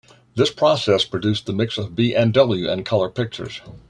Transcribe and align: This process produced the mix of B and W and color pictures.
This 0.33 0.49
process 0.49 1.05
produced 1.05 1.45
the 1.45 1.53
mix 1.53 1.77
of 1.77 1.93
B 1.95 2.15
and 2.15 2.33
W 2.33 2.67
and 2.67 2.83
color 2.83 3.07
pictures. 3.07 3.61